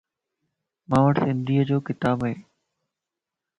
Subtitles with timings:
[0.89, 2.35] مان وٽ سنڌيءَ جو ڪتاب ائي.